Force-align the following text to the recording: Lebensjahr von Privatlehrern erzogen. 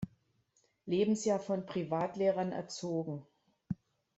Lebensjahr 0.87 1.39
von 1.39 1.67
Privatlehrern 1.67 2.51
erzogen. 2.51 3.23